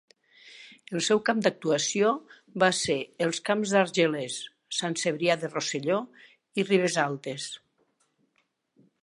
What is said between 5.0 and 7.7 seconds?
Cebrià de Rosselló i Ribesaltes.